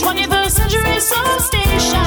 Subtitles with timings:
[0.00, 2.00] 21st Century Soul Station.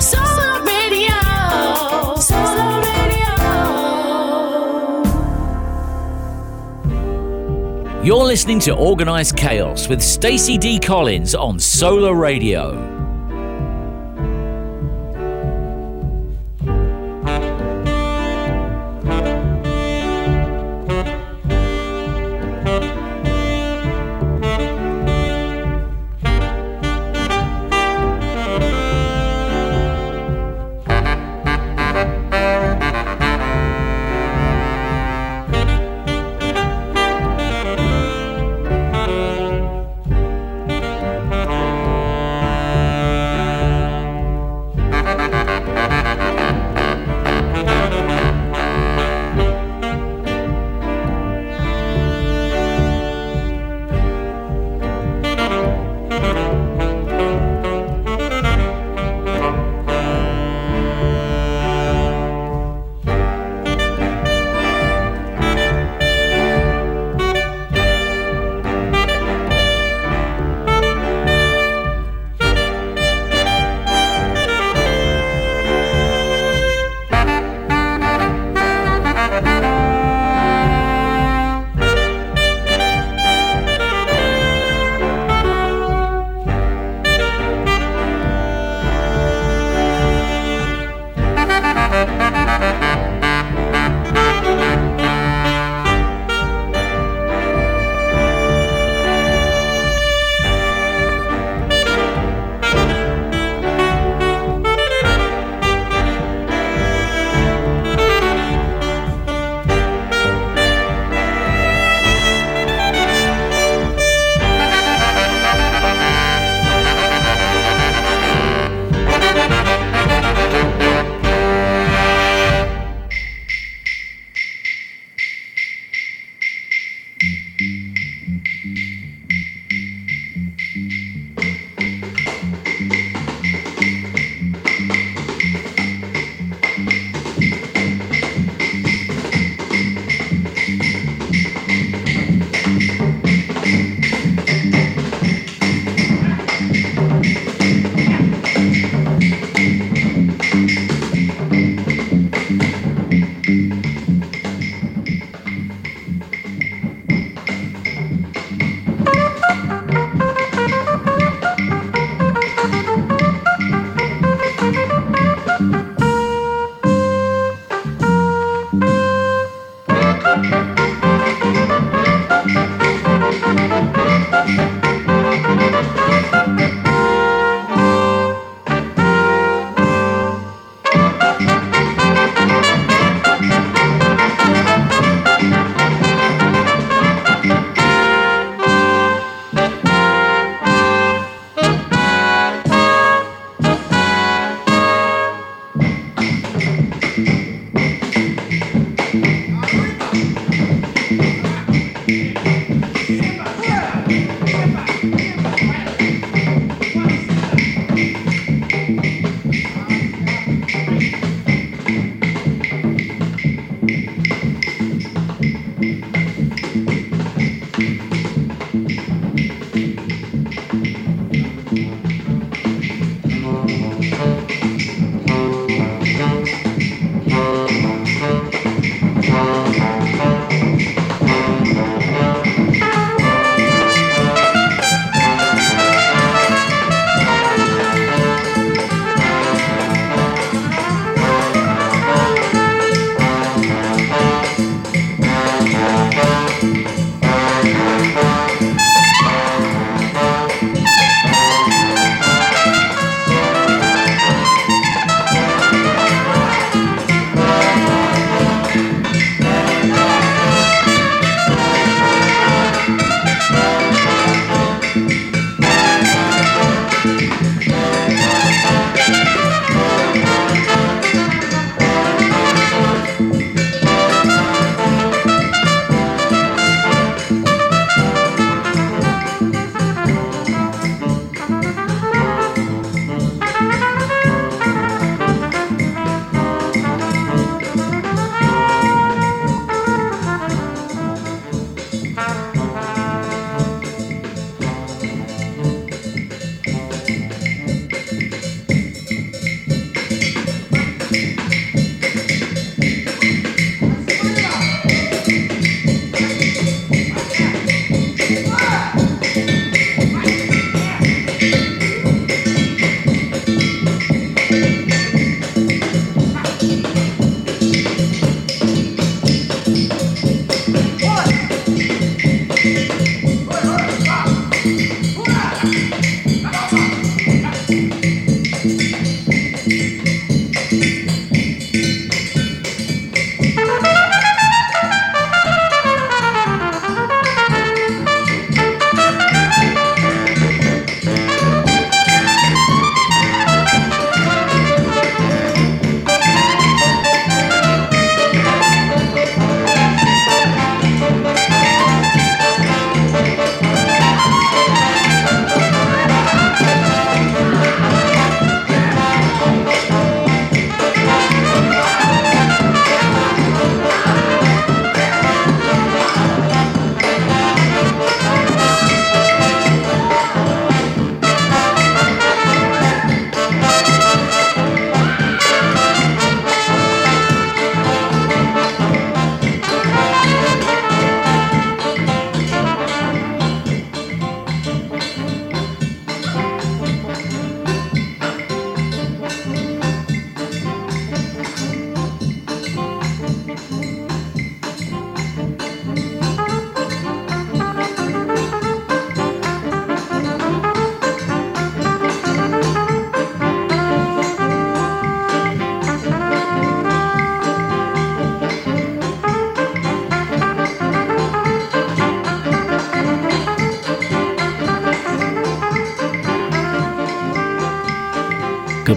[0.00, 2.16] Solar Radio.
[2.16, 3.32] Solar Radio.
[8.02, 10.78] You're listening to Organized Chaos with Stacey D.
[10.78, 13.01] Collins on Solar Radio.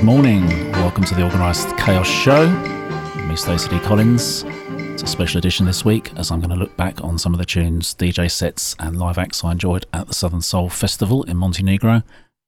[0.05, 0.71] Morning.
[0.73, 2.45] Welcome to the Organised Chaos Show.
[2.45, 3.79] I'm me, Stacey.
[3.79, 4.43] Collins.
[4.45, 7.39] It's a special edition this week as I'm going to look back on some of
[7.39, 11.37] the tunes, DJ sets, and live acts I enjoyed at the Southern Soul Festival in
[11.37, 12.03] Montenegro,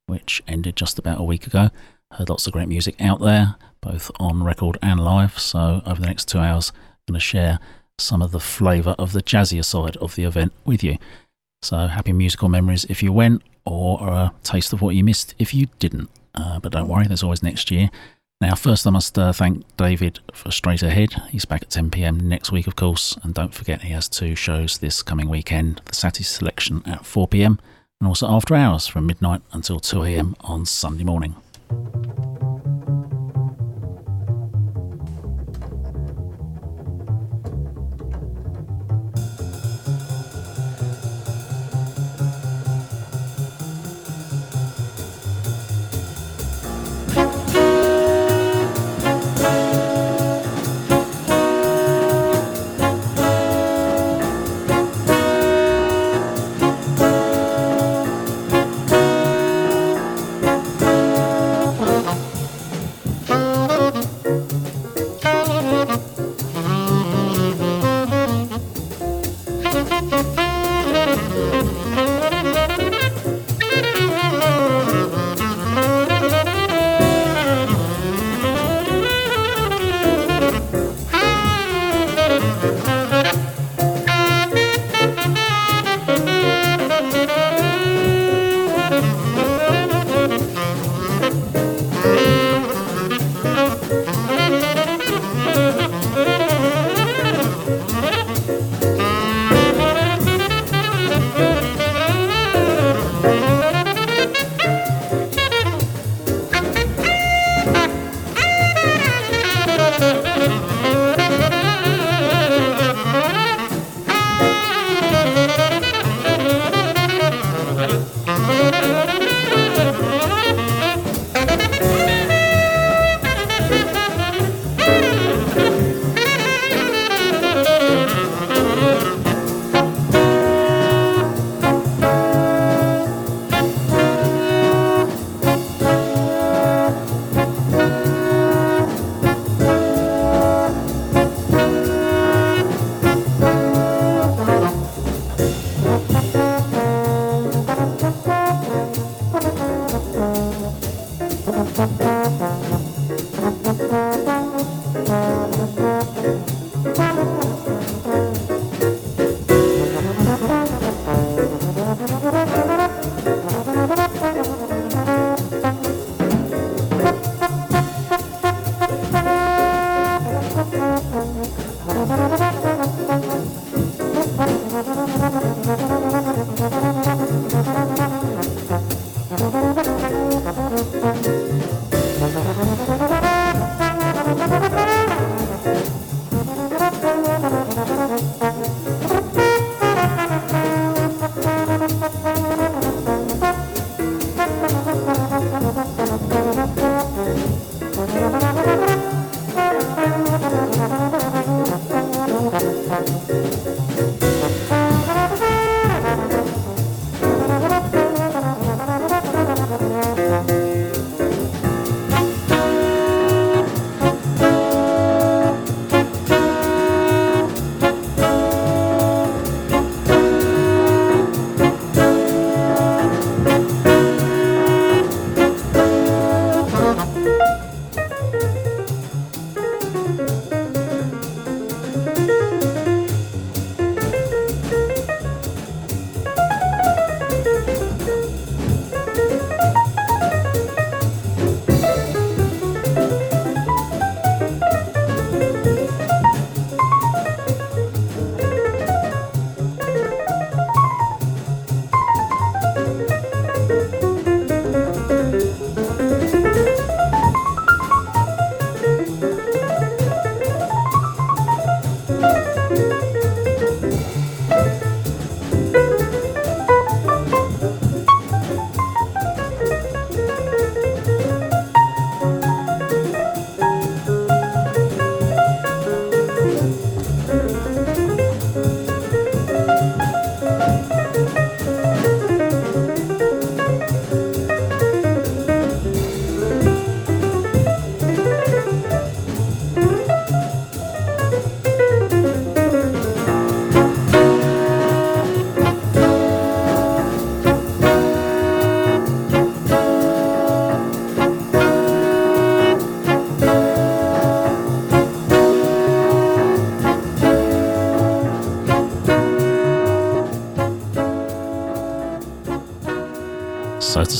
[0.05, 1.71] which ended just about a week ago.
[2.13, 5.39] Heard lots of great music out there, both on record and live.
[5.39, 7.57] So, over the next two hours, I'm going to share
[7.97, 10.99] some of the flavour of the jazzier side of the event with you.
[11.63, 15.55] So, happy musical memories if you went, or a taste of what you missed if
[15.55, 16.11] you didn't.
[16.37, 17.89] Uh, but don't worry, there's always next year.
[18.39, 21.13] Now, first, I must uh, thank David for Straight Ahead.
[21.29, 23.17] He's back at 10 pm next week, of course.
[23.23, 27.27] And don't forget, he has two shows this coming weekend the Saturday selection at 4
[27.27, 27.59] pm
[27.99, 31.35] and also after hours from midnight until 2 am on Sunday morning.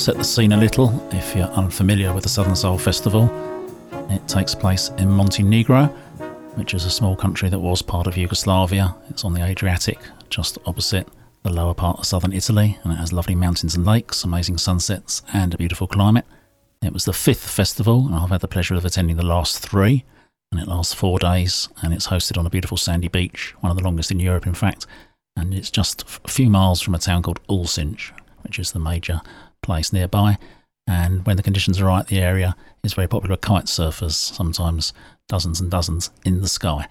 [0.08, 3.30] Set the scene a little, if you're unfamiliar with the Southern Soul Festival,
[4.10, 5.88] it takes place in Montenegro,
[6.56, 8.96] which is a small country that was part of Yugoslavia.
[9.10, 10.00] It's on the Adriatic,
[10.30, 11.10] just opposite
[11.44, 15.24] the lower part of southern Italy, and it has lovely mountains and lakes, amazing sunsets,
[15.34, 16.24] and a beautiful climate.
[16.82, 20.06] It was the fifth festival, and I've had the pleasure of attending the last three,
[20.54, 23.78] and it lasts four days, and it's hosted on a beautiful sandy beach, one of
[23.78, 24.88] the longest in Europe, in fact,
[25.36, 29.20] and it's just a few miles from a town called Ulcinj, which is the major
[29.62, 30.38] place nearby.
[30.88, 34.94] And when the conditions are right, the area is very popular with kite surfers, sometimes
[35.28, 36.88] dozens and dozens in the sky.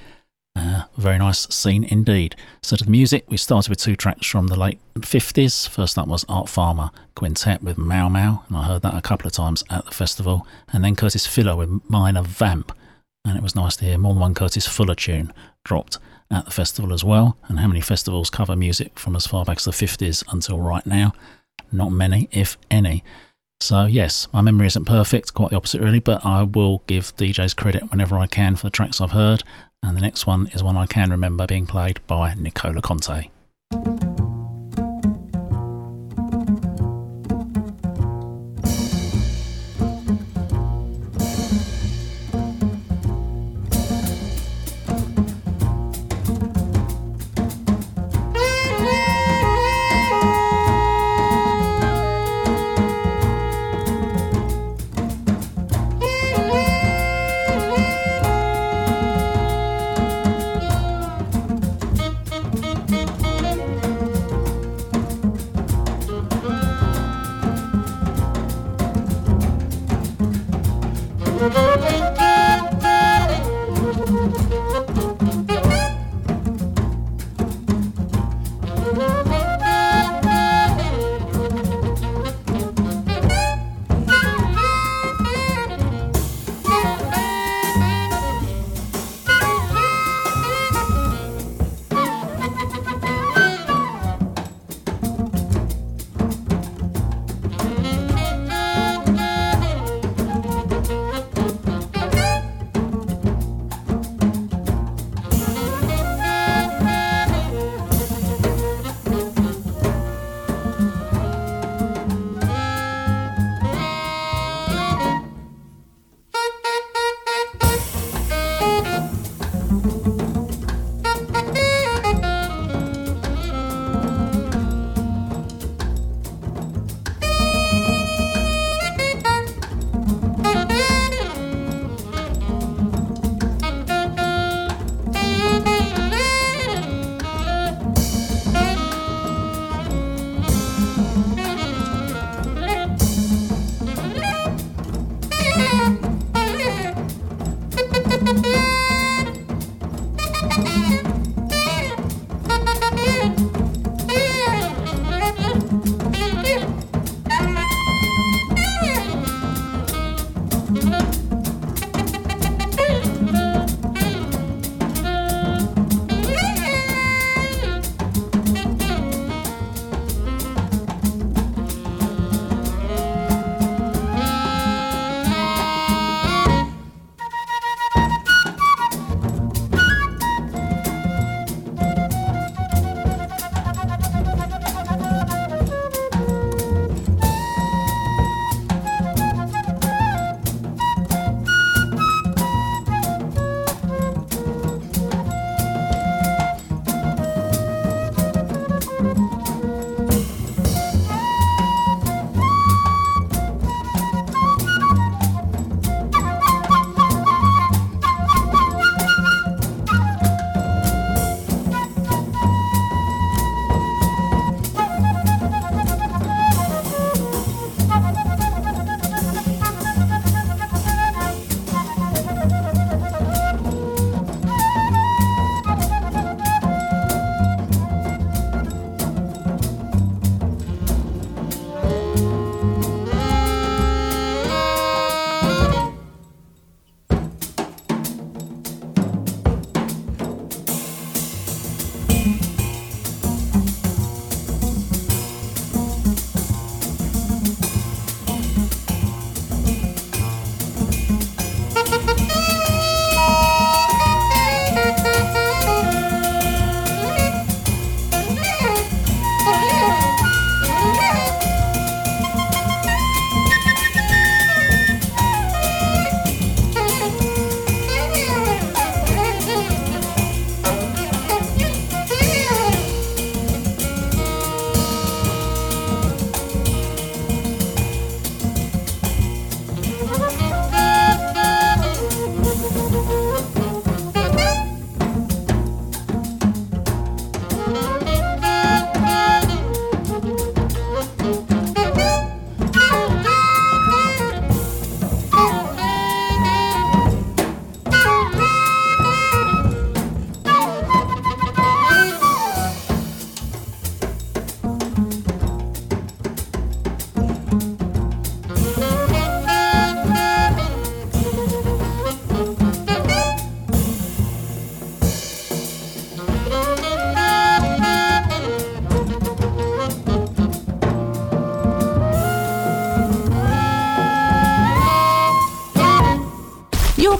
[0.54, 2.34] Uh, very nice scene indeed.
[2.62, 5.68] So, to the music, we started with two tracks from the late 50s.
[5.68, 9.26] First up was Art Farmer Quintet with Mau Mau, and I heard that a couple
[9.26, 10.46] of times at the festival.
[10.72, 12.72] And then Curtis Fuller with Minor Vamp,
[13.26, 15.30] and it was nice to hear more than one Curtis Fuller tune
[15.64, 15.98] dropped
[16.30, 17.36] at the festival as well.
[17.48, 20.86] And how many festivals cover music from as far back as the 50s until right
[20.86, 21.12] now?
[21.72, 23.04] Not many, if any.
[23.60, 27.56] So, yes, my memory isn't perfect, quite the opposite, really, but I will give DJs
[27.56, 29.42] credit whenever I can for the tracks I've heard.
[29.82, 33.30] And the next one is one I can remember being played by Nicola Conte.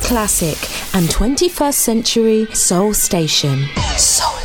[0.06, 0.56] Classic
[0.94, 3.66] and 21st century soul station.
[3.98, 4.35] Solar.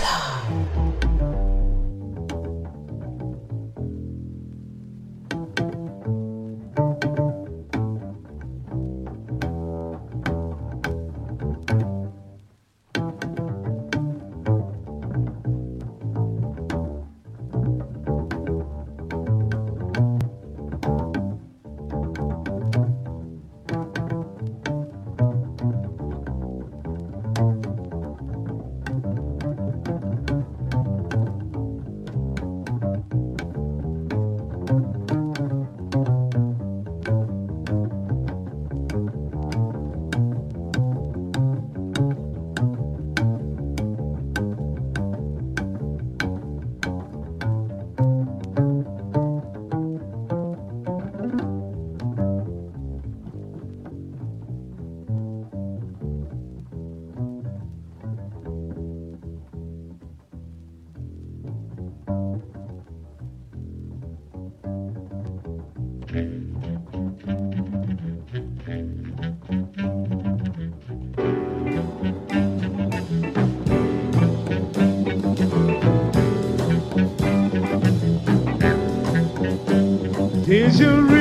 [80.81, 81.20] Did you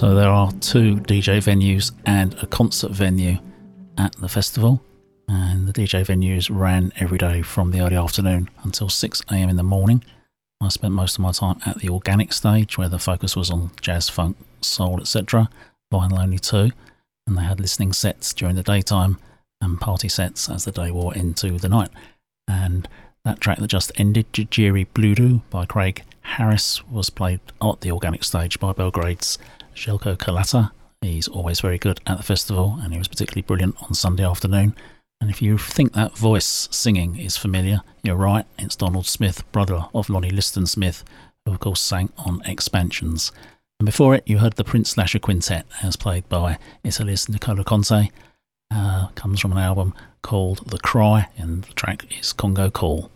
[0.00, 3.36] So there are two DJ venues and a concert venue
[3.98, 4.82] at the festival.
[5.28, 9.62] And the DJ venues ran every day from the early afternoon until 6am in the
[9.62, 10.02] morning.
[10.58, 13.72] I spent most of my time at the organic stage where the focus was on
[13.82, 15.50] jazz, funk, soul, etc.
[15.92, 16.70] Vinyl only two.
[17.26, 19.18] And they had listening sets during the daytime
[19.60, 21.90] and party sets as the day wore into the night.
[22.48, 22.88] And
[23.26, 28.24] that track that just ended, Jiri Bludu by Craig Harris, was played at the organic
[28.24, 29.36] stage by Belgrade's
[29.74, 30.70] Željko Kalata.
[31.02, 34.74] He's always very good at the festival, and he was particularly brilliant on Sunday afternoon.
[35.20, 38.46] And if you think that voice singing is familiar, you're right.
[38.58, 41.04] It's Donald Smith, brother of Lonnie Liston Smith,
[41.44, 43.32] who of course sang on Expansions.
[43.78, 48.10] And before it, you heard the Prince Lasha Quintet, as played by Italy's Nicola Conte.
[48.70, 53.10] Uh, comes from an album called The Cry, and the track is Congo Call.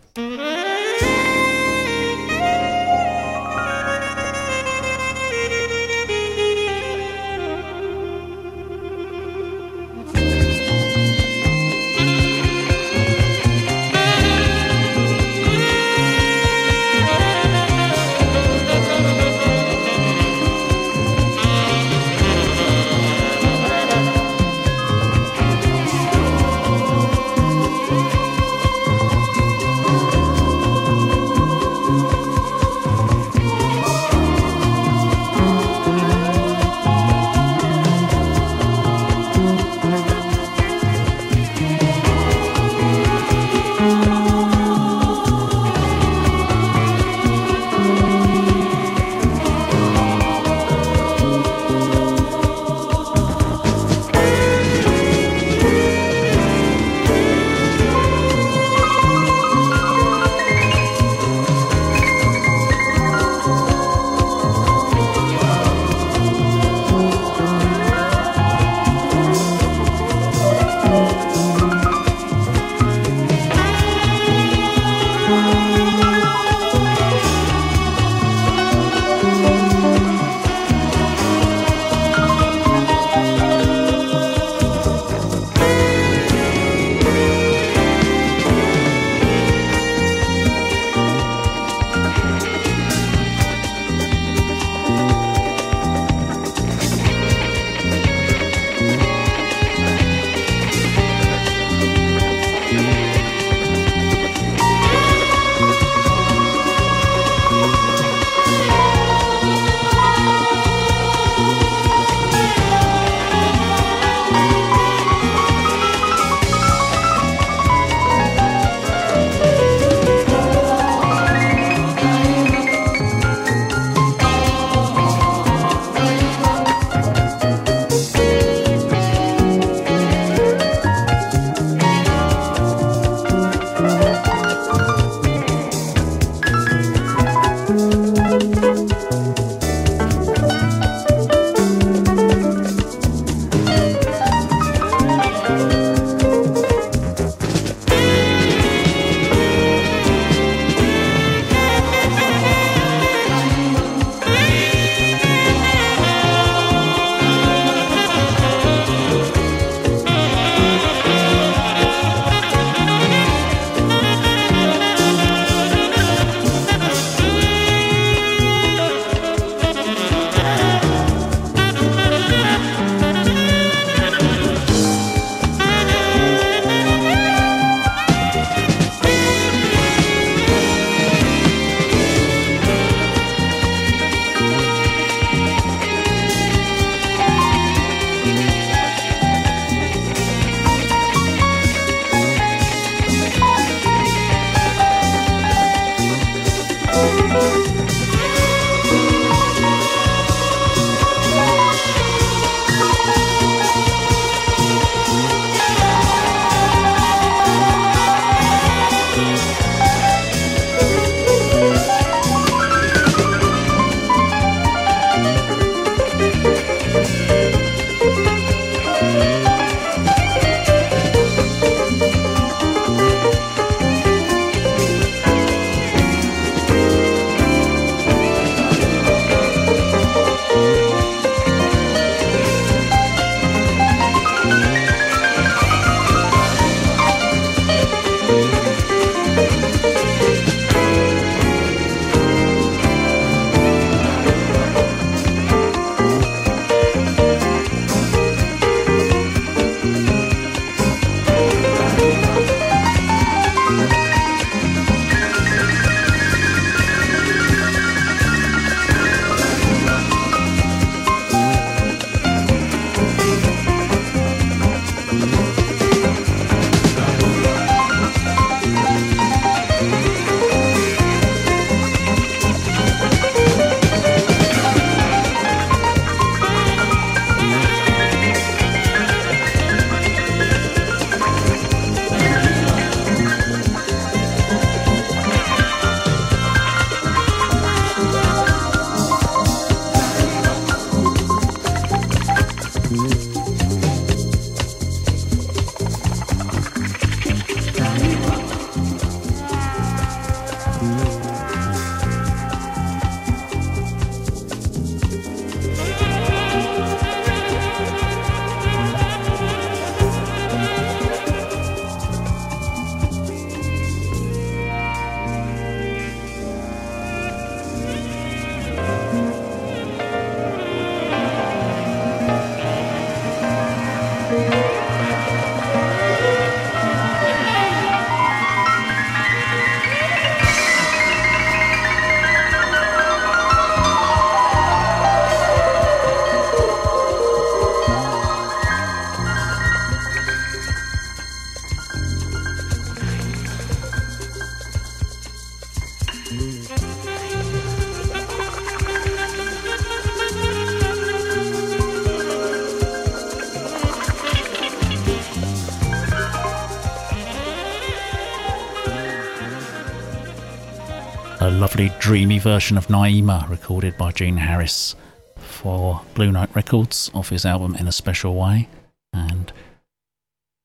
[361.75, 364.95] Dreamy version of Naima recorded by Gene Harris
[365.35, 368.69] for Blue Note Records off his album In a Special Way.
[369.11, 369.51] And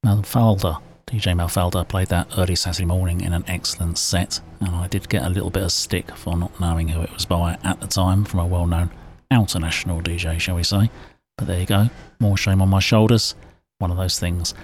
[0.06, 4.40] Mafalda, DJ Mafalda, played that early Saturday morning in an excellent set.
[4.60, 7.24] And I did get a little bit of stick for not knowing who it was
[7.26, 8.90] by at the time from a well known
[9.32, 10.90] international DJ, shall we say.
[11.36, 13.34] But there you go, more shame on my shoulders.
[13.78, 14.54] One of those things.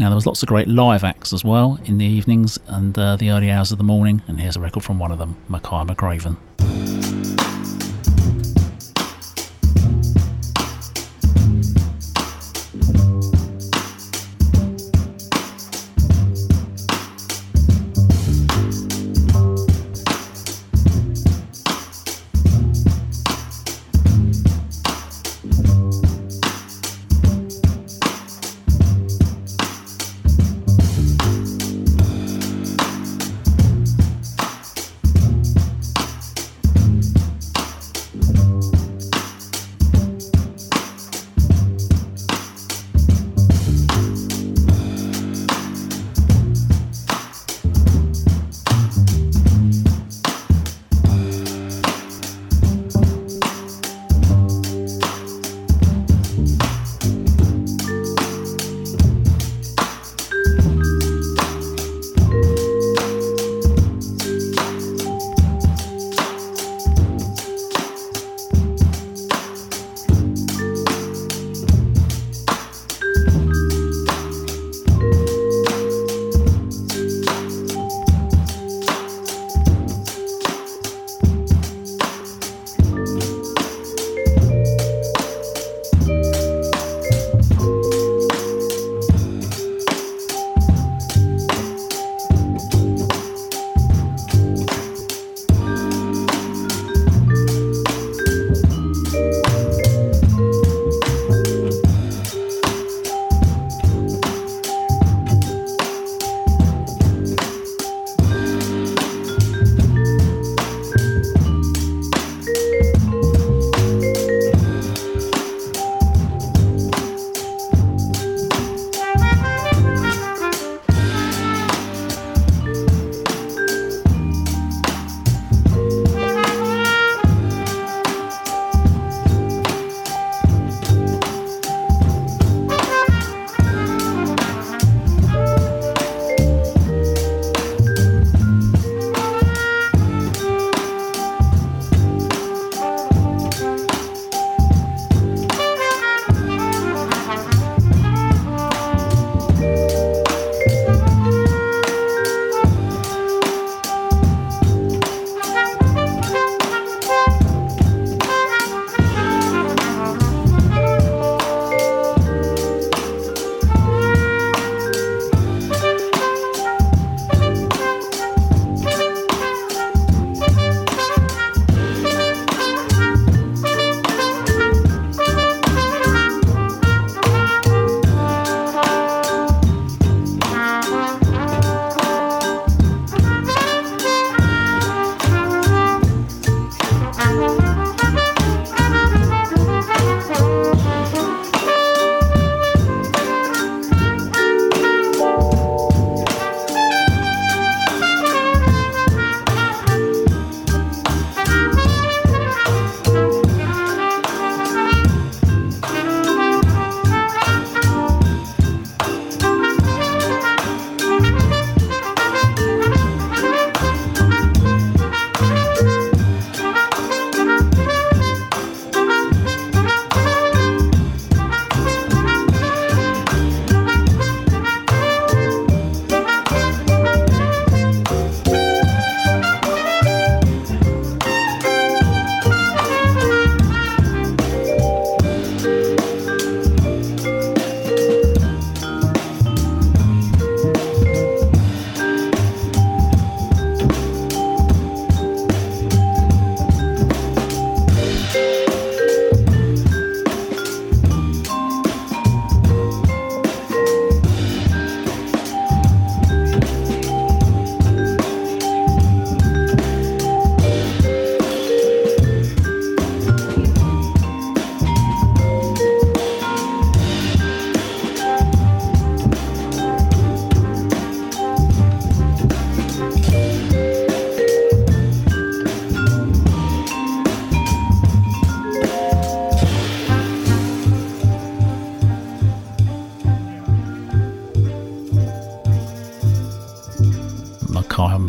[0.00, 3.16] Now, there was lots of great live acts as well in the evenings and uh,
[3.16, 5.86] the early hours of the morning, and here's a record from one of them, Makaya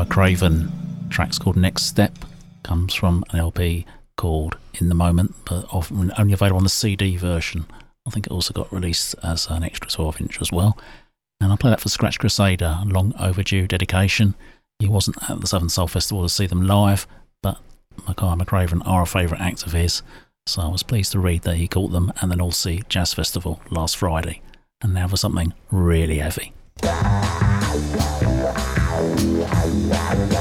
[0.01, 0.71] McCraven.
[1.09, 2.17] Track's called Next Step.
[2.63, 3.85] Comes from an LP
[4.17, 7.65] called In the Moment, but often only available on the CD version.
[8.07, 10.75] I think it also got released as an extra 12 inch as well.
[11.39, 14.33] And I play that for Scratch Crusader, long overdue dedication.
[14.79, 17.05] He wasn't at the Southern Soul Festival to see them live,
[17.43, 17.59] but
[18.07, 20.01] Makaya McCraven are a favourite act of his,
[20.47, 23.13] so I was pleased to read that he caught them at the North Sea Jazz
[23.13, 24.41] Festival last Friday.
[24.81, 26.53] And now for something really heavy.
[29.91, 30.40] Wow.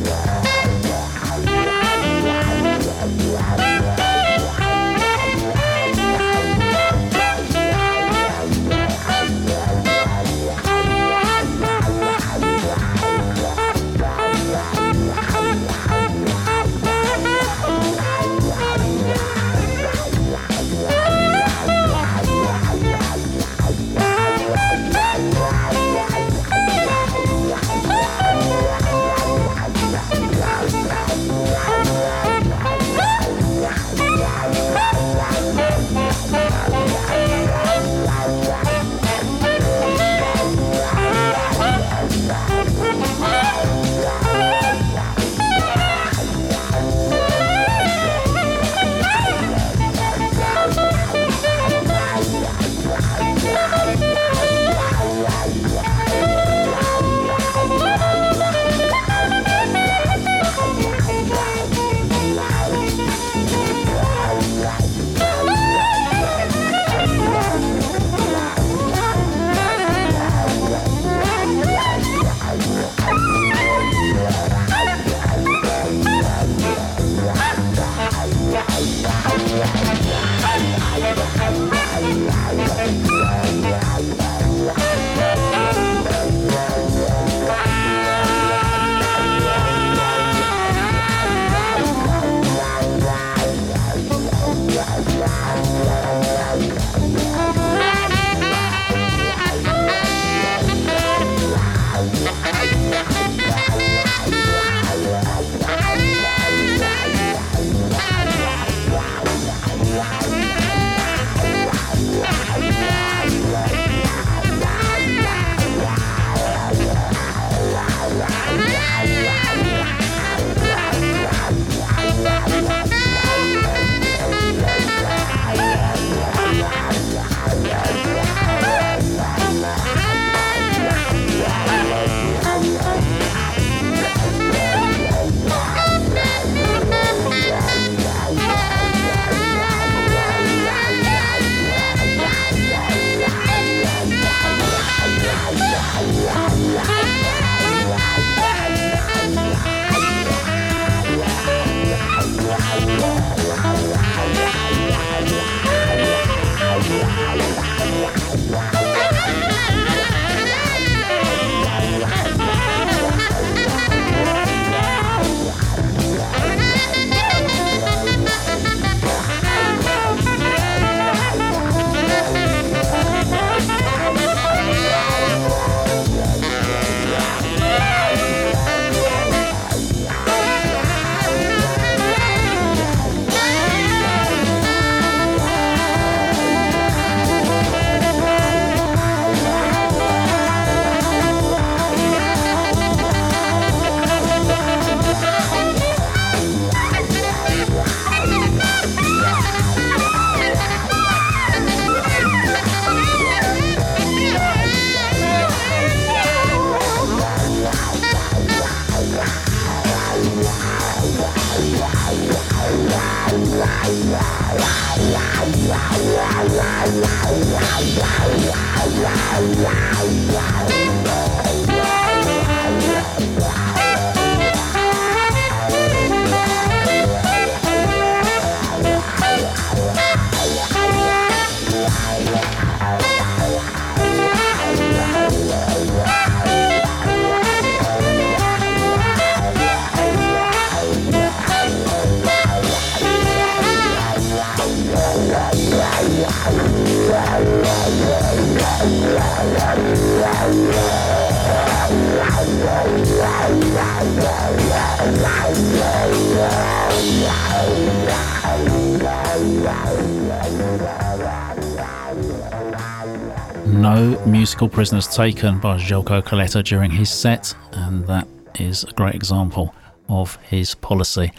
[264.61, 268.27] No musical prisoners taken by Željko Kaleta during his set, and that
[268.59, 269.73] is a great example
[270.07, 271.31] of his policy.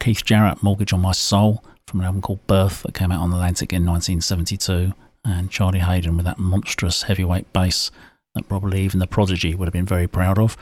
[0.00, 3.32] Keith Jarrett, Mortgage on My Soul, from an album called Birth that came out on
[3.32, 4.94] Atlantic in 1972,
[5.24, 7.92] and Charlie Haden with that monstrous heavyweight bass
[8.34, 10.56] that probably even the Prodigy would have been very proud of.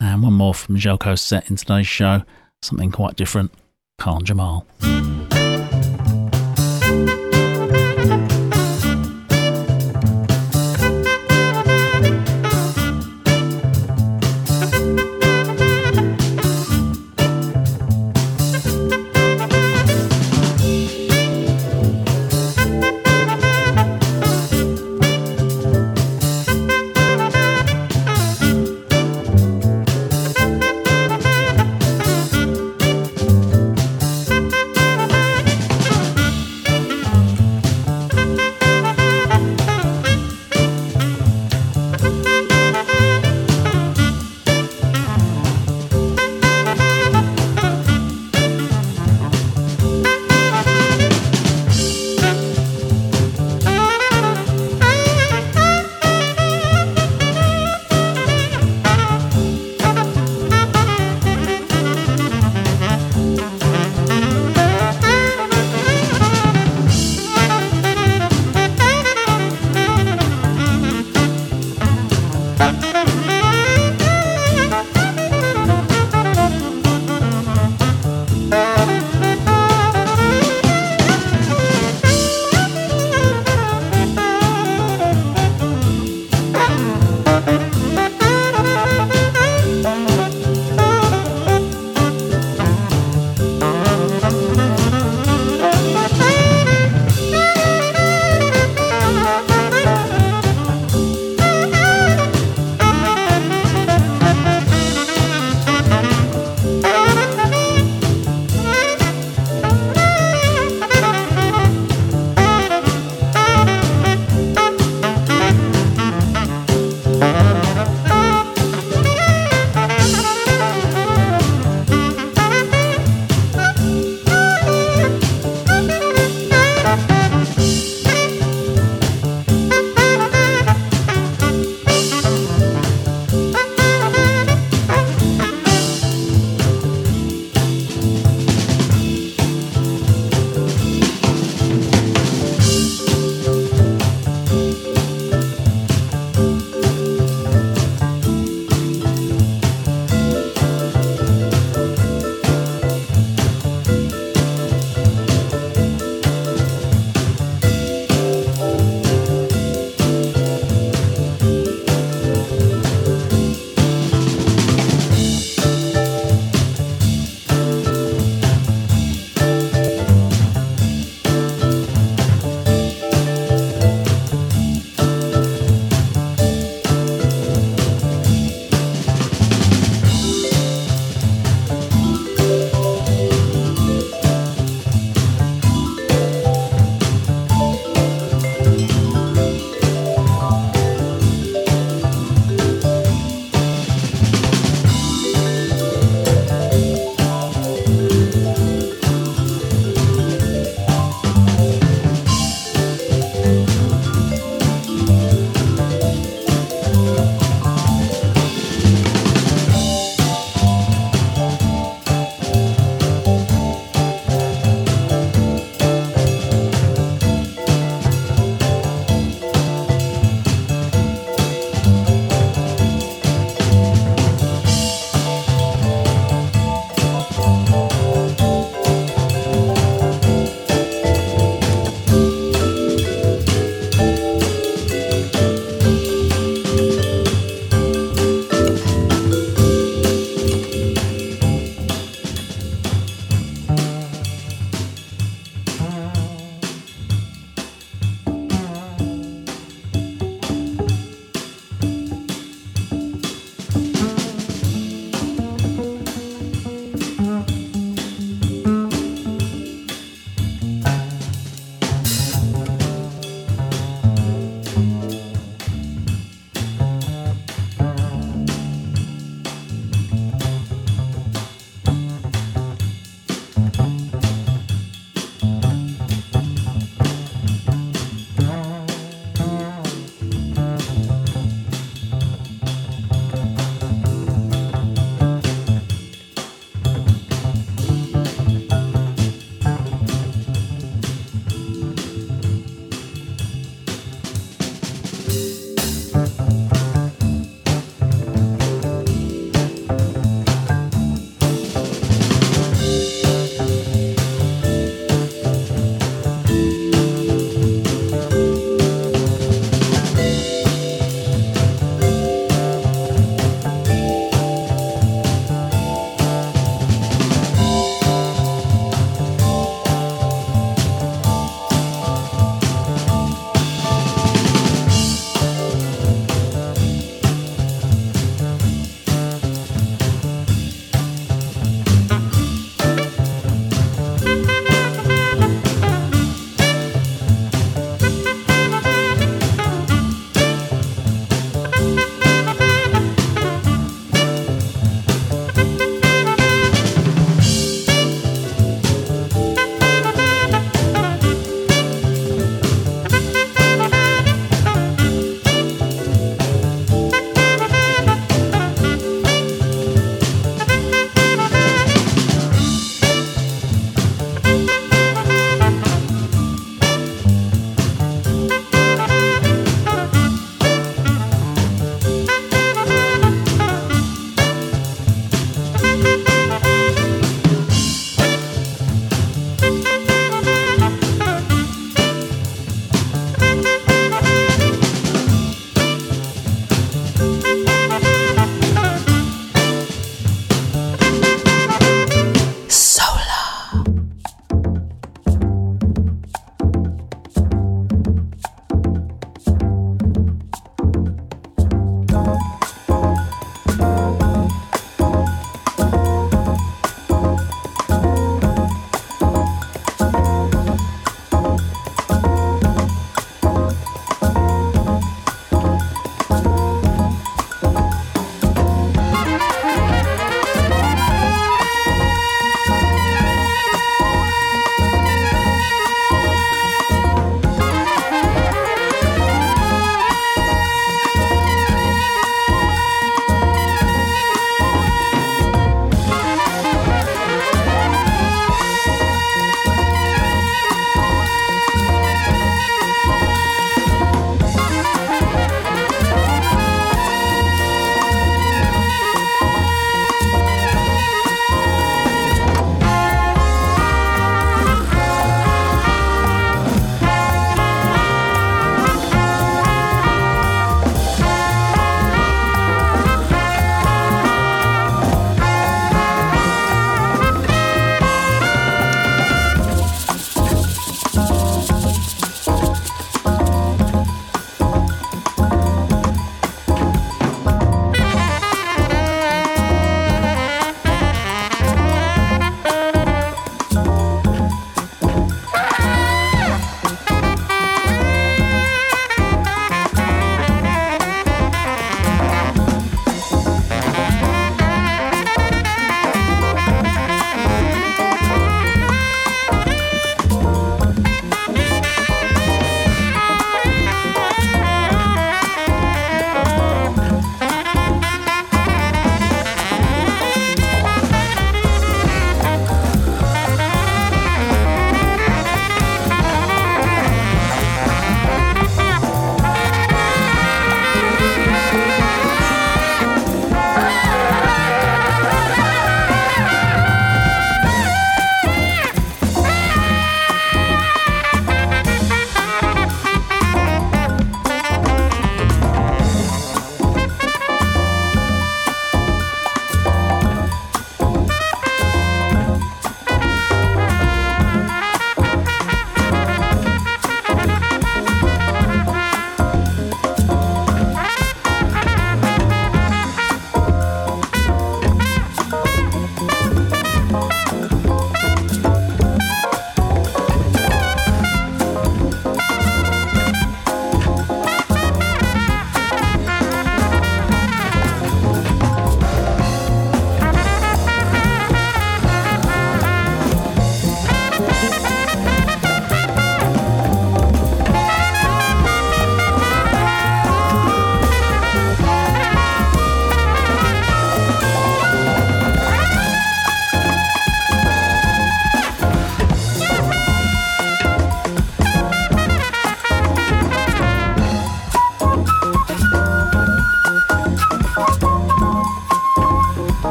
[0.00, 2.24] And one more from Željko's set in today's show,
[2.60, 3.54] something quite different,
[3.96, 4.66] Khan Jamal.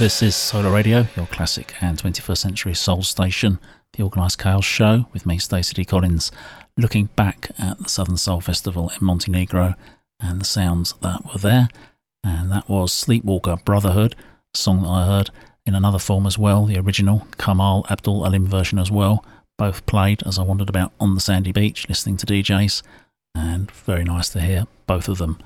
[0.00, 3.58] This is Solar Radio, your classic and 21st century soul station,
[3.92, 5.84] the Organised Chaos Show, with me, Stacey D.
[5.84, 6.32] Collins,
[6.78, 9.74] looking back at the Southern Soul Festival in Montenegro
[10.18, 11.68] and the sounds that were there.
[12.24, 14.16] And that was Sleepwalker Brotherhood,
[14.54, 15.28] a song that I heard
[15.66, 19.22] in another form as well, the original Kamal Abdul Alim version as well.
[19.58, 22.80] Both played as I wandered about on the sandy beach listening to DJs,
[23.34, 25.36] and very nice to hear both of them.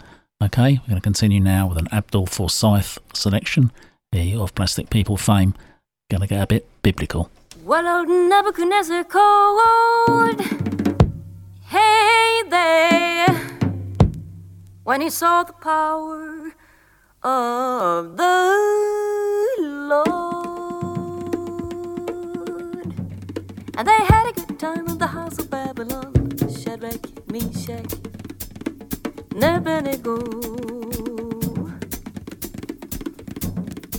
[0.40, 3.72] Okay, we're going to continue now with an Abdul Forsyth selection
[4.14, 5.54] of Plastic People fame.
[6.10, 7.30] To get a bit biblical.
[7.64, 10.40] Well, old Nebuchadnezzar called,
[11.66, 13.26] Hey there,
[14.84, 16.52] when he saw the power
[17.24, 18.56] of the
[19.58, 20.14] Lord.
[23.76, 26.12] And they had a good time in the house of Babylon.
[26.48, 27.94] Shadrach, Meshach,
[29.42, 30.83] Abednego.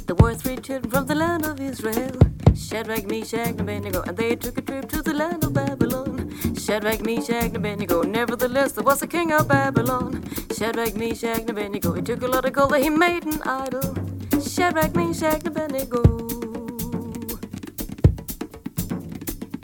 [0.06, 2.16] There were three children from the land of Israel.
[2.56, 6.32] Shadrach, Meshach, and Abednego, and they took a trip to the land of Babylon.
[6.56, 8.04] Shadrach, Meshach, and Abednego.
[8.04, 10.24] Nevertheless, there was a king of Babylon.
[10.56, 11.94] Shadrach, Meshach, and Abednego.
[11.94, 13.96] He took a lot of gold that he made an idol.
[14.40, 16.04] Shadrach, Meshach, and Abednego.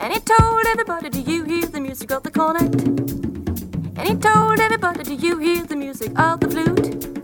[0.00, 2.74] And he told everybody, Do you hear the music of the cornet?
[2.82, 7.21] And he told everybody, Do you hear the music of the flute?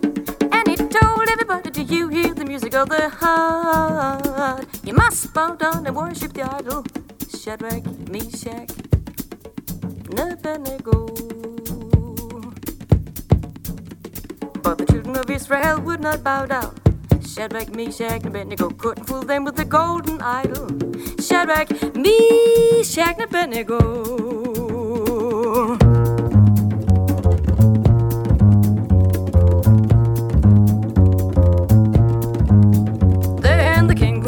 [0.90, 4.66] Told everybody, Do you hear the music of the heart?
[4.84, 6.84] You must bow down and worship the idol.
[7.28, 8.70] Shadrach, Meshach,
[9.82, 11.06] and Abednego.
[14.62, 16.74] But the children of Israel would not bow down.
[17.22, 20.68] Shadrach, Meshach, and Abednego couldn't fool them with the golden idol.
[21.20, 23.78] Shadrach, Meshach, and Abednego.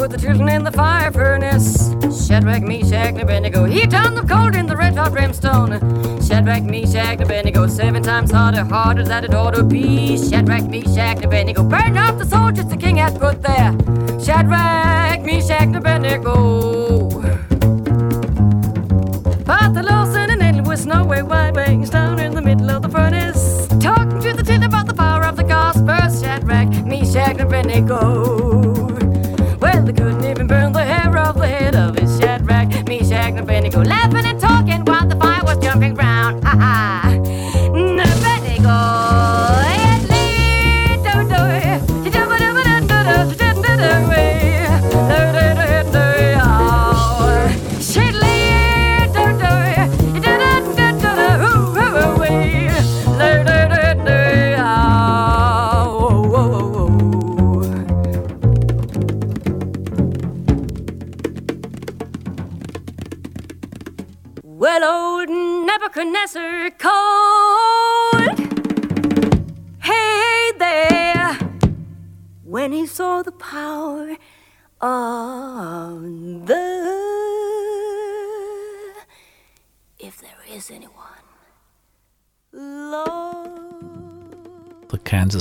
[0.01, 1.91] Put the children in the fire furnace.
[2.27, 3.65] Shadrach, Meshach, and Abednego.
[3.65, 5.79] He turned them cold in the red hot brimstone.
[6.27, 7.67] Shadrach, Meshach, and Abednego.
[7.67, 10.17] Seven times harder, harder than it ought to be.
[10.17, 11.61] Shadrach, Meshach, and Abednego.
[11.63, 13.77] Burn up the soldiers the king had put there.
[14.19, 17.09] Shadrach, Meshach, and Abednego.
[19.45, 22.81] But the Lord sent an angel with snow white wings down in the middle of
[22.81, 23.67] the furnace.
[23.79, 25.95] Talking to the tin about the power of the gospel.
[26.19, 28.50] Shadrach, Meshach, and Abednego.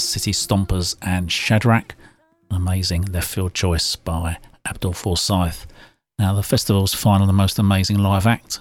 [0.01, 1.95] The City Stompers and Shadrach.
[2.51, 5.67] Amazing left field choice by Abdul Forsyth.
[6.19, 8.61] Now, the festival's final and most amazing live act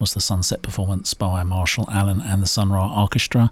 [0.00, 3.50] was the sunset performance by Marshall Allen and the Sun Ra Arkestra.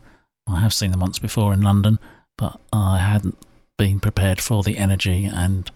[0.48, 2.00] I have seen them once before in London,
[2.36, 3.38] but I hadn't
[3.76, 5.70] been prepared for the energy and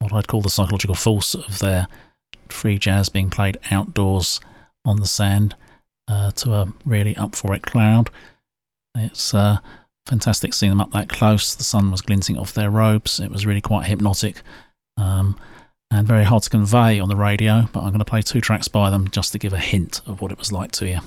[0.00, 1.88] what I'd call the psychological force of their
[2.50, 4.40] free jazz being played outdoors
[4.84, 5.56] on the sand
[6.06, 8.10] uh, to a really up for it crowd.
[8.94, 9.60] It's uh,
[10.08, 11.54] fantastic seeing them up that close.
[11.54, 13.20] The sun was glinting off their robes.
[13.20, 14.42] It was really quite hypnotic
[14.96, 15.38] um,
[15.90, 17.68] and very hard to convey on the radio.
[17.72, 20.20] But I'm going to play two tracks by them just to give a hint of
[20.20, 20.98] what it was like to you.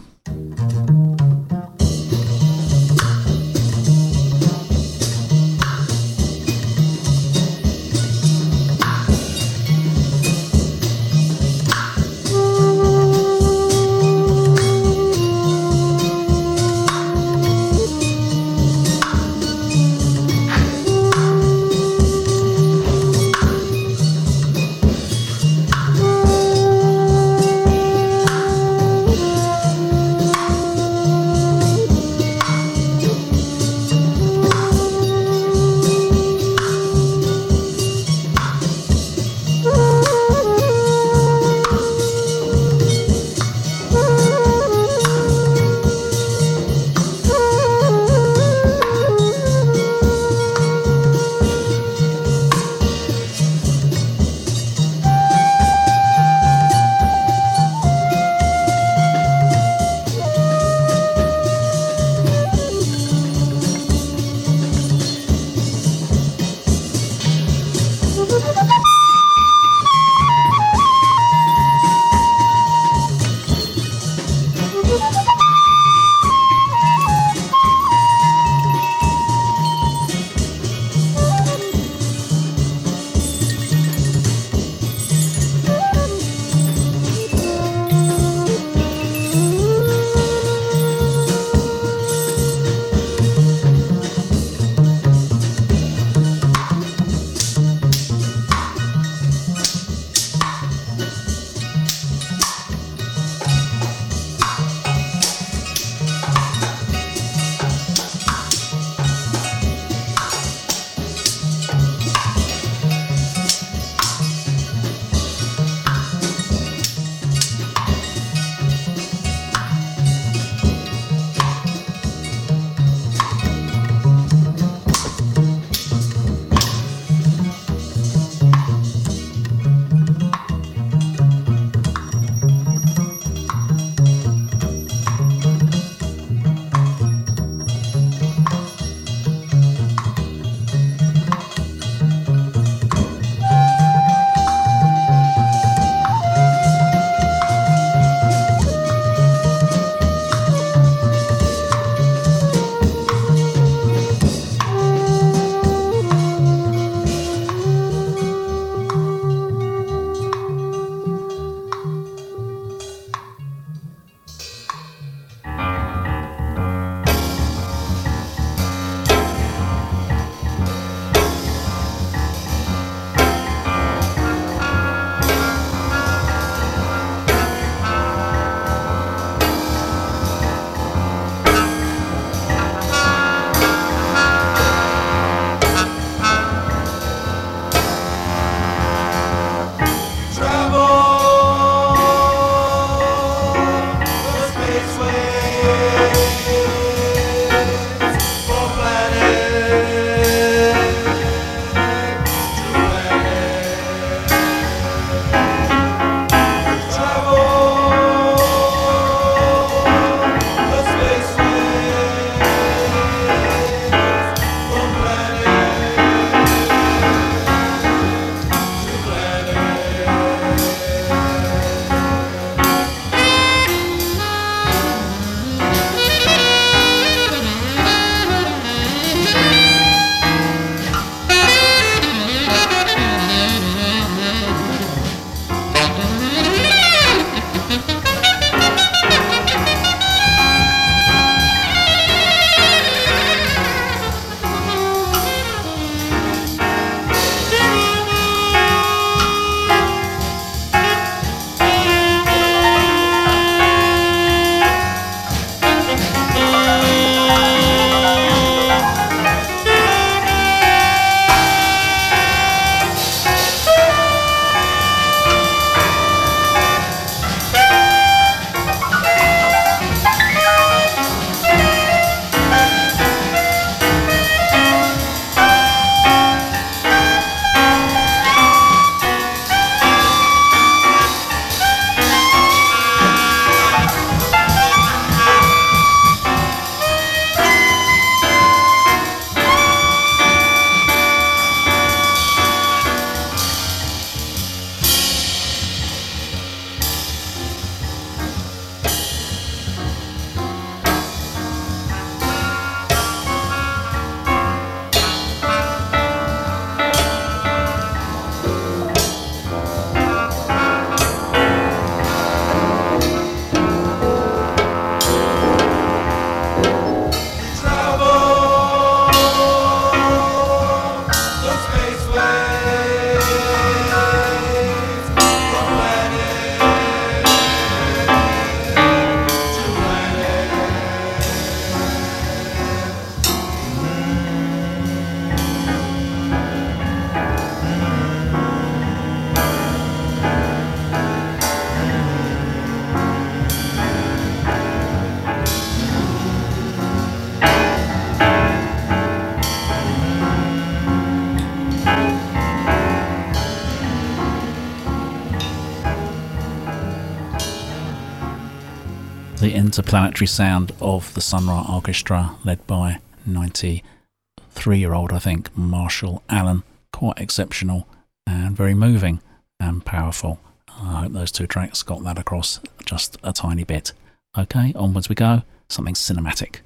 [359.72, 366.24] Interplanetary sound of the Sun Ra Arkestra, led by 93 year old, I think, Marshall
[366.28, 366.64] Allen.
[366.92, 367.88] Quite exceptional
[368.28, 369.22] and very moving
[369.62, 370.42] and powerful.
[370.68, 373.94] I hope those two tracks got that across just a tiny bit.
[374.38, 375.44] Okay, onwards we go.
[375.70, 376.58] Something cinematic.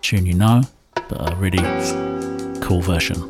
[0.00, 0.62] Tune you know,
[0.94, 1.58] but a really
[2.62, 3.20] cool version.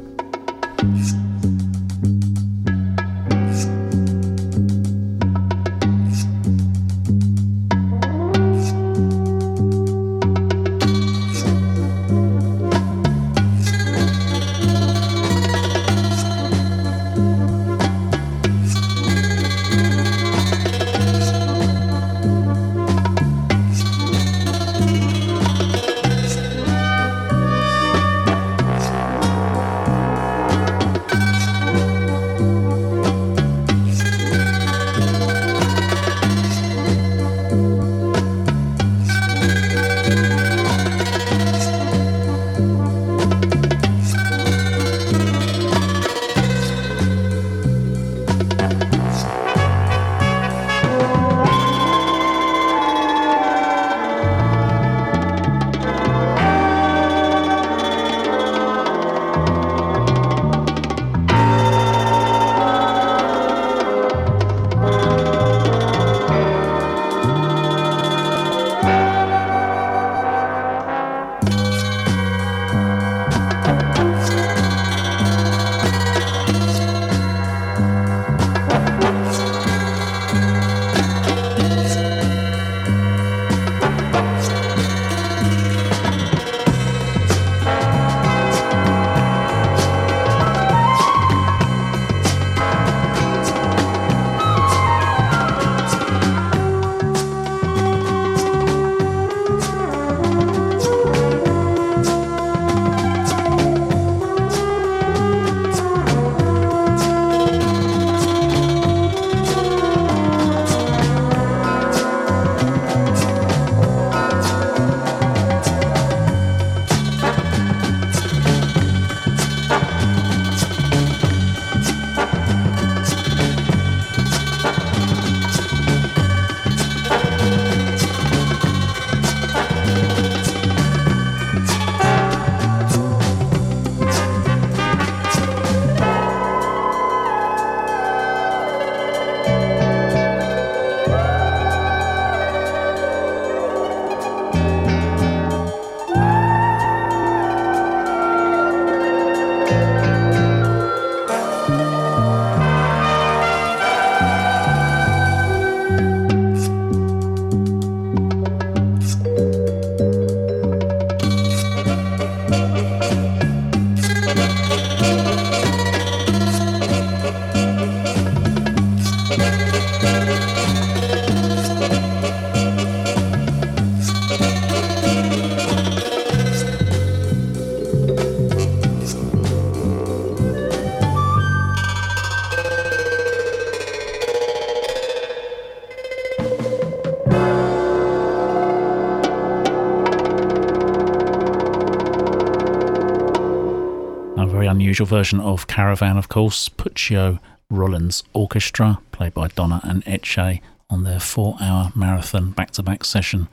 [194.95, 201.03] Unusual version of Caravan, of course, Puccio Rollins Orchestra, played by Donna and Etche on
[201.03, 203.49] their four hour marathon back to back session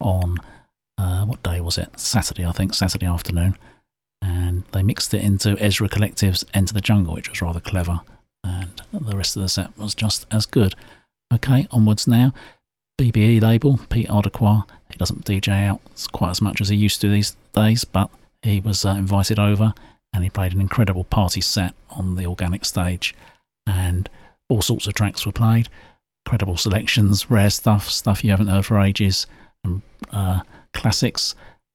[0.00, 0.38] on
[0.96, 2.00] uh, what day was it?
[2.00, 3.58] Saturday, I think, Saturday afternoon.
[4.22, 8.00] And they mixed it into Ezra Collective's Enter the Jungle, which was rather clever.
[8.42, 10.74] And the rest of the set was just as good.
[11.30, 12.32] Okay, onwards now.
[12.98, 14.66] BBE label, Pete Adarkwah.
[14.90, 15.82] He doesn't DJ out
[16.12, 18.08] quite as much as he used to these days, but
[18.40, 19.74] he was uh, invited over
[20.16, 23.14] and he played an incredible party set on the organic stage,
[23.66, 24.08] and
[24.48, 25.68] all sorts of tracks were played.
[26.24, 29.26] Incredible selections, rare stuff, stuff you haven't heard for ages,
[29.62, 30.40] and uh,
[30.72, 31.34] classics,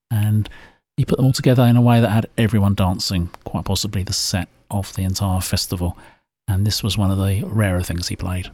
[0.09, 0.49] and
[0.97, 4.11] he put them all together in a way that had everyone dancing, quite possibly the
[4.11, 5.95] set of the entire festival.
[6.47, 8.49] And this was one of the rarer things he played.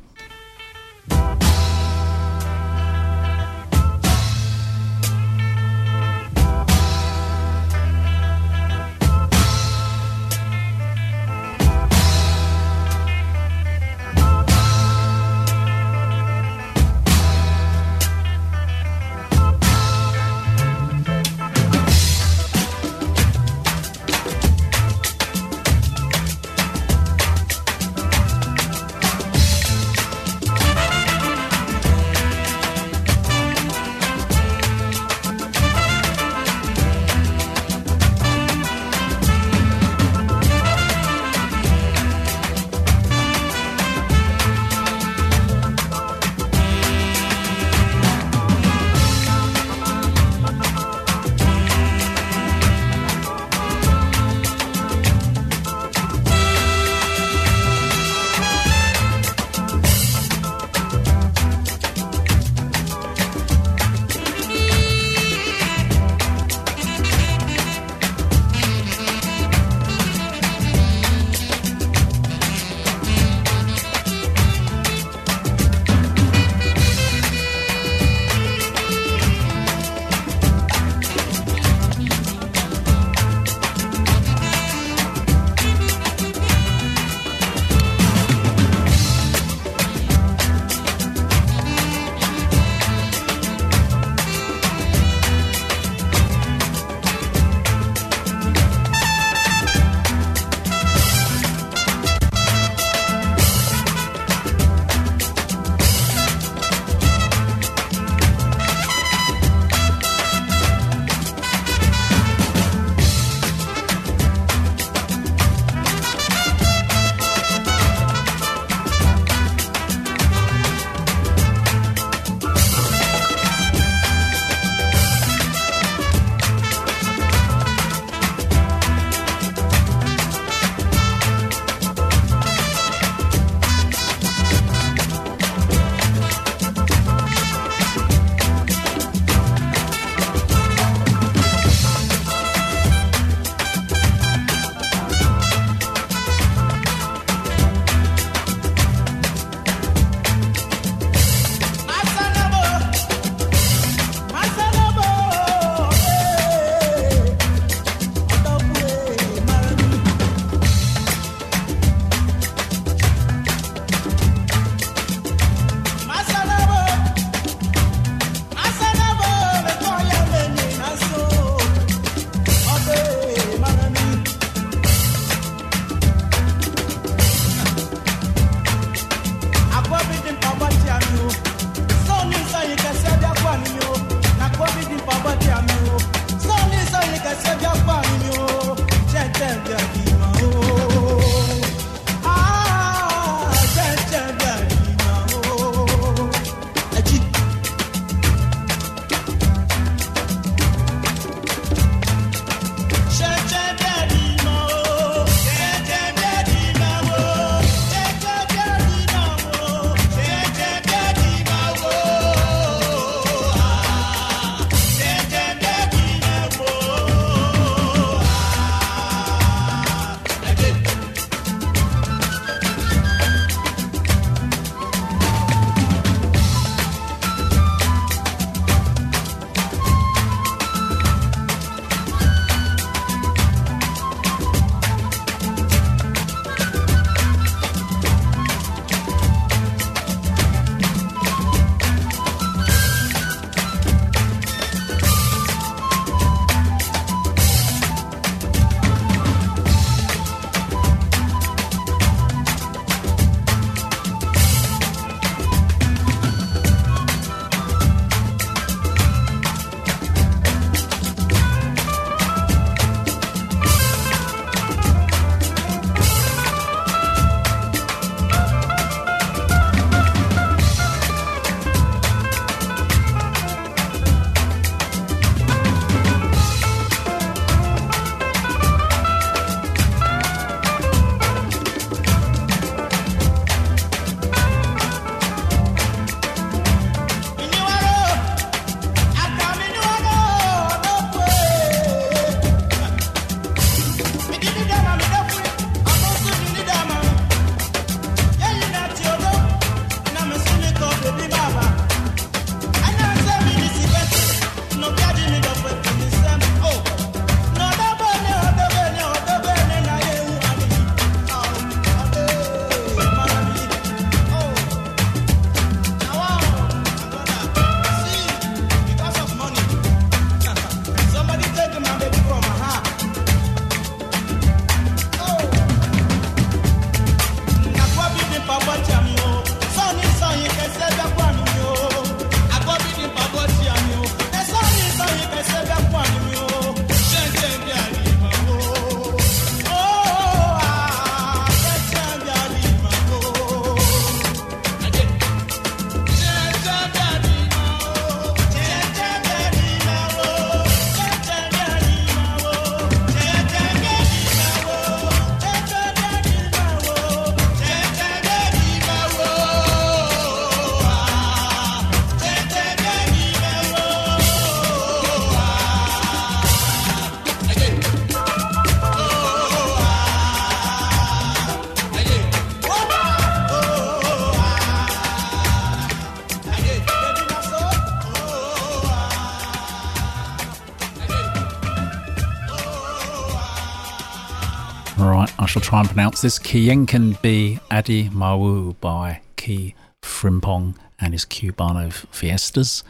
[385.57, 386.37] shall try and pronounce this.
[386.37, 389.73] Kyenkyen Bi Adi M'awu by K.
[390.03, 392.83] Frimpong and his Cubano Fiestas,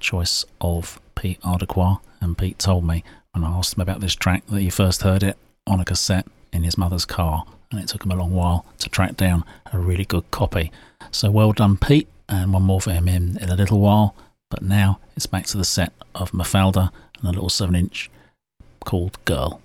[0.00, 2.00] choice of Pete Adarkwah.
[2.20, 5.22] And Pete told me when I asked him about this track that he first heard
[5.22, 8.66] it on a cassette in his mother's car, and it took him a long while
[8.78, 10.72] to track down a really good copy.
[11.12, 14.16] So well done, Pete, and one more for him in, in a little while.
[14.50, 18.10] But now it's back to the set of Mafalda and a little 7 inch
[18.80, 19.60] called Girl.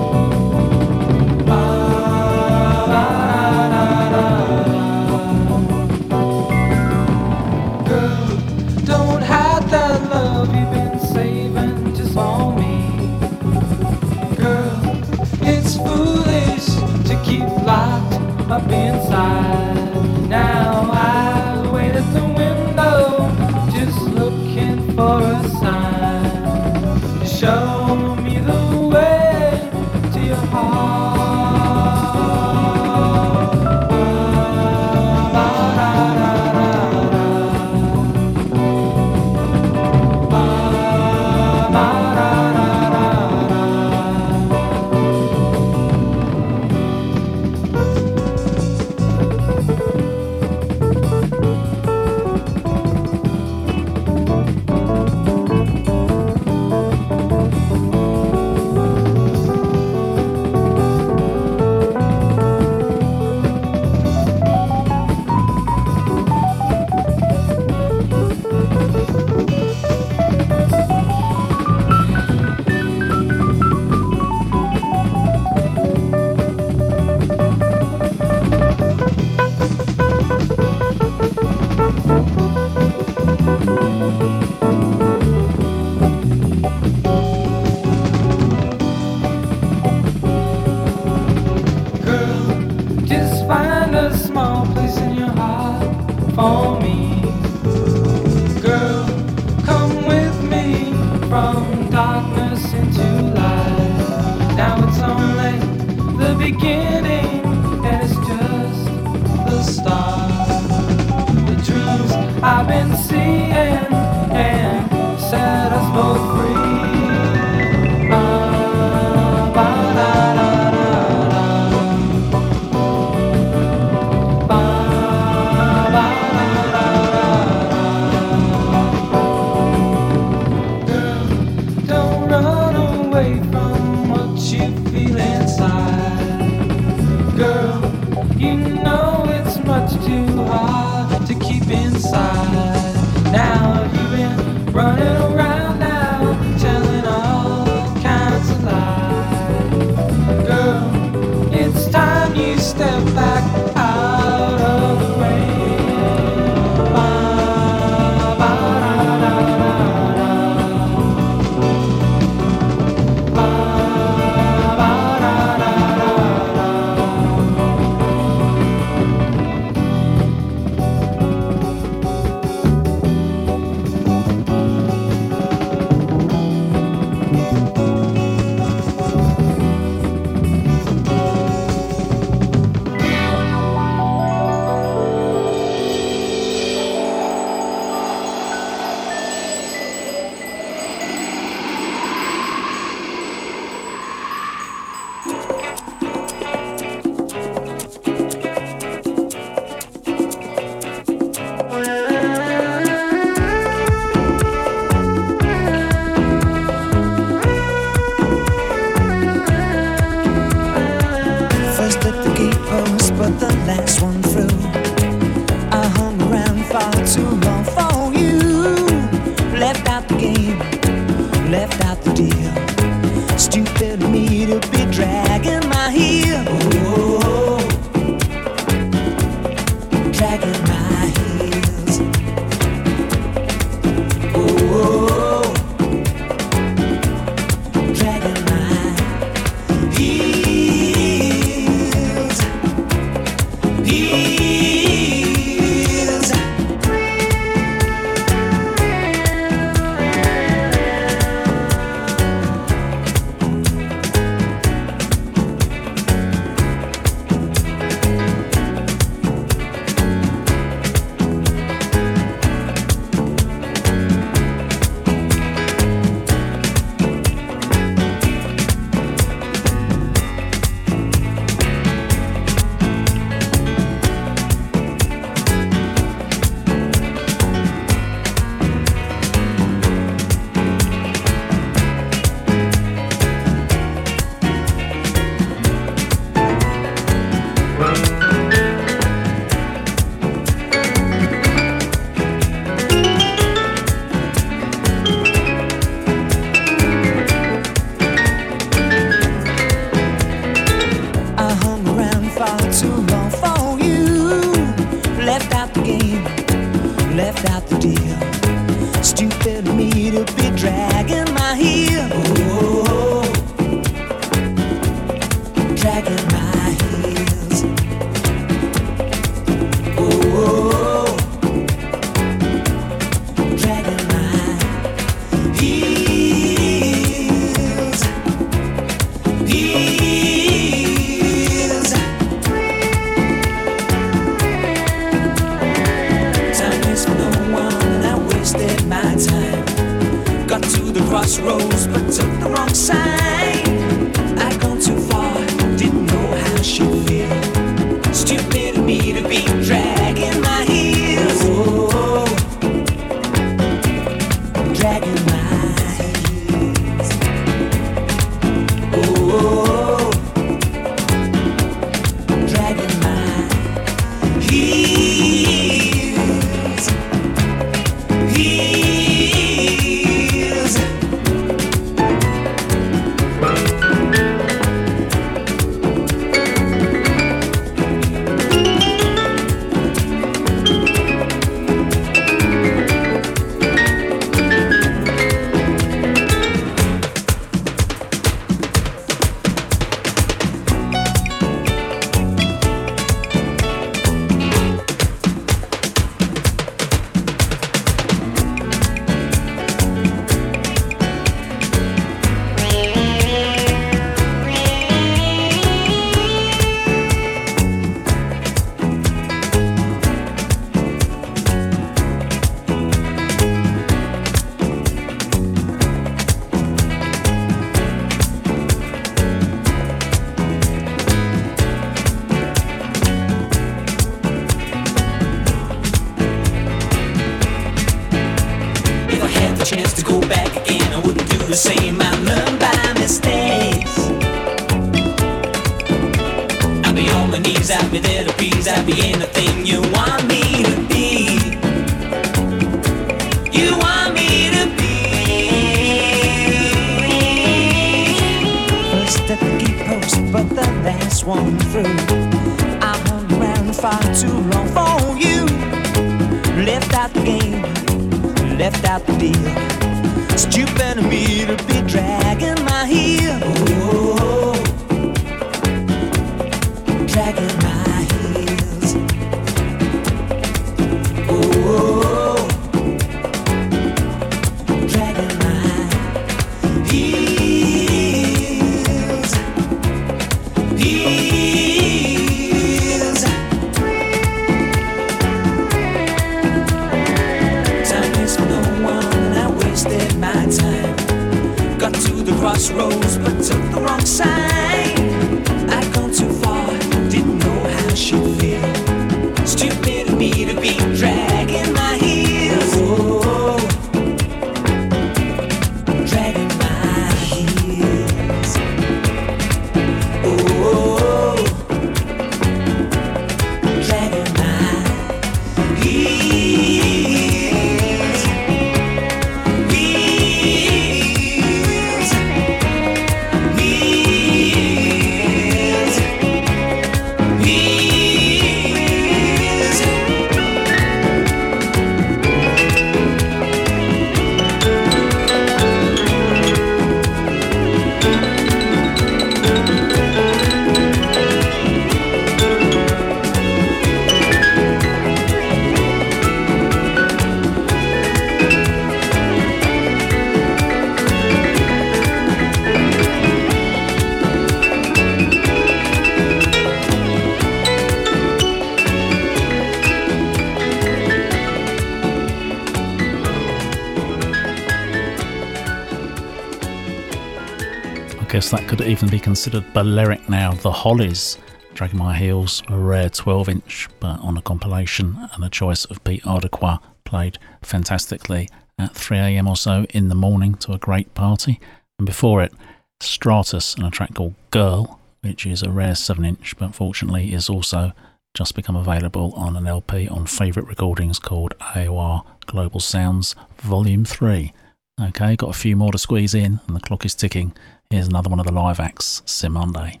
[568.84, 570.52] even be considered Balearic now.
[570.52, 571.38] The Hollies,
[571.74, 576.02] Dragging My Heels, a rare 12 inch, but on a compilation and a choice of
[576.04, 578.48] Pete Adarkwah, played fantastically
[578.78, 581.60] at 3am or so in the morning to a great party.
[581.98, 582.52] And before it,
[583.00, 587.48] Stratus and a track called Girl, which is a rare 7 inch, but fortunately is
[587.48, 587.92] also
[588.34, 594.52] just become available on an LP on favourite recordings called AOR Global Sounds Volume 3.
[595.00, 597.52] Okay, got a few more to squeeze in, and the clock is ticking.
[597.94, 600.00] Here's another one of the live acts, Simonde.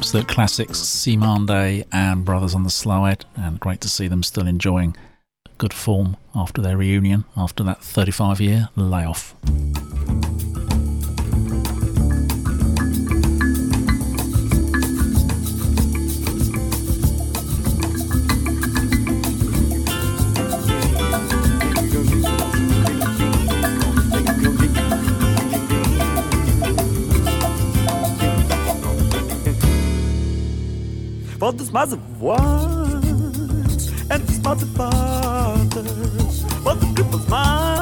[0.00, 4.96] absolute classics, Simande and Brothers on the Slowhead, and great to see them still enjoying
[5.58, 9.34] good form after their reunion after that 35 year layoff.
[31.80, 33.00] mas one
[34.10, 35.82] and smarter father,
[36.62, 37.79] but the cripple's mind.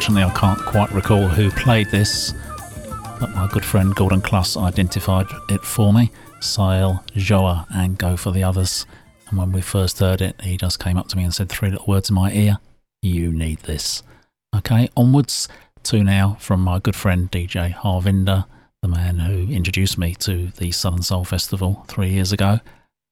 [0.00, 2.32] Unfortunately, I can't quite recall who played this,
[3.20, 6.10] but my good friend Gordon Kluss identified it for me.
[6.40, 8.86] Sail, Joa, and Go for the Others.
[9.28, 11.68] And when we first heard it, he just came up to me and said three
[11.68, 12.60] little words in my ear
[13.02, 14.02] You need this.
[14.56, 15.48] Okay, onwards
[15.82, 18.46] to now from my good friend DJ Harvinder,
[18.80, 22.60] the man who introduced me to the Southern Soul Festival three years ago.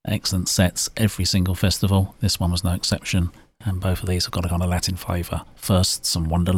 [0.06, 2.14] Excellent sets every single festival.
[2.20, 3.30] This one was no exception.
[3.64, 5.42] And both of these have got a kind of Latin flavour.
[5.56, 6.52] First, some Wonder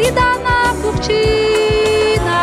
[0.00, 2.38] parida na cortina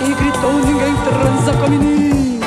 [0.00, 2.46] e gritou: Ninguém transa com a menina.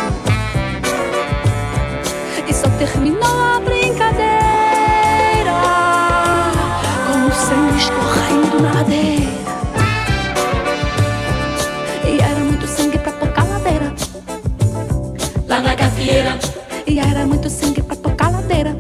[2.46, 4.34] E só terminou a brincadeira
[7.08, 9.32] com o sangue escorrendo na madeira.
[12.06, 13.94] E era muito sangue pra tocar ladeira.
[15.48, 16.38] Lá na gafieira.
[16.86, 18.76] E era muito sangue pra tocar ladeira.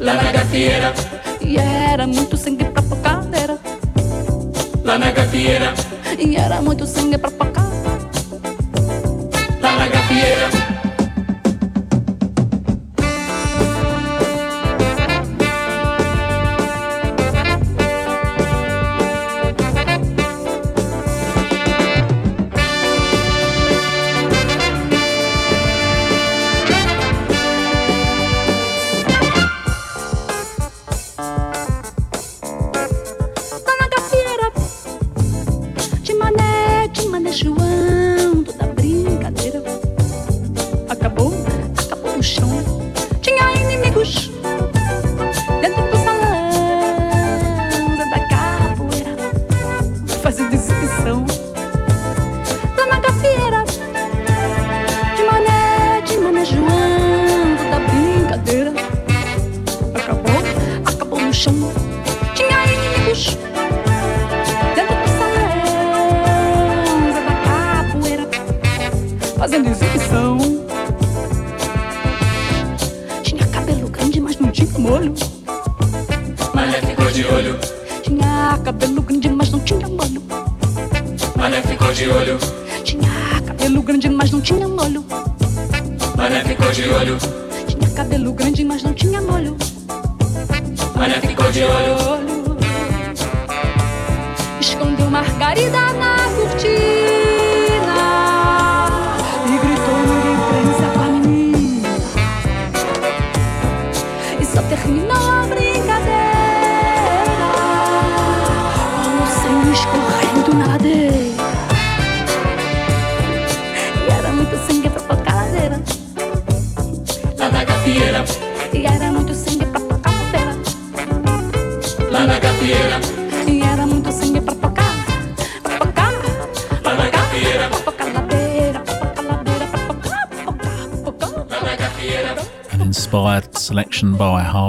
[0.00, 0.94] Lá na gafieira.
[1.42, 2.55] E era muito sangue
[4.86, 5.74] lá na gafieira.
[6.16, 7.30] E era muito sangue pra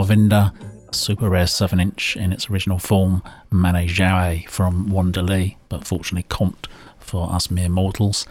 [0.07, 0.53] Harvinder,
[0.95, 3.21] super rare 7 inch in its original form,
[3.51, 6.67] Mane Jouet from Wanderley, but fortunately comped
[6.97, 8.25] for us mere mortals,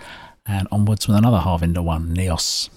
[0.46, 2.70] and onwards with another Harvinder one, Neos.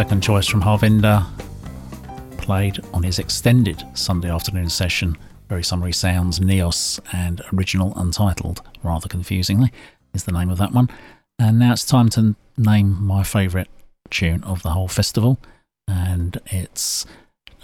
[0.00, 1.26] Second choice from Harvinder,
[2.38, 5.14] played on his extended Sunday afternoon session.
[5.46, 9.70] Very summery sounds, Neos and Original Untitled, rather confusingly,
[10.14, 10.88] is the name of that one.
[11.38, 13.68] And now it's time to name my favourite
[14.08, 15.38] tune of the whole festival.
[15.86, 17.04] And it's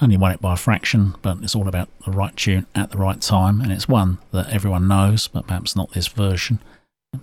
[0.02, 2.98] only won it by a fraction, but it's all about the right tune at the
[2.98, 3.62] right time.
[3.62, 6.58] And it's one that everyone knows, but perhaps not this version.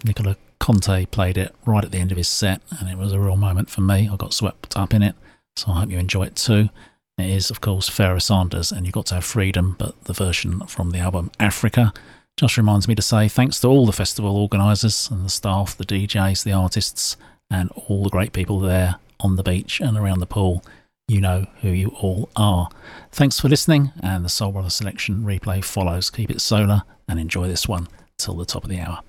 [0.04, 3.20] Nicola Conte played it right at the end of his set, and it was a
[3.20, 4.08] real moment for me.
[4.08, 5.14] I got swept up in it,
[5.58, 6.70] so I hope you enjoy it too.
[7.18, 10.66] It is, of course, Pharoah Sanders, and you've got to have freedom, but the version
[10.68, 11.92] from the album Africa
[12.38, 15.84] just reminds me to say thanks to all the festival organisers and the staff, the
[15.84, 17.18] DJs, the artists,
[17.52, 20.64] and all the great people there on the beach and around the pool.
[21.10, 22.70] You know who you all are.
[23.12, 26.10] Thanks for listening, and the Soul Brother selection replay follows.
[26.10, 29.00] Keep it solar and enjoy this one till the top of the hour.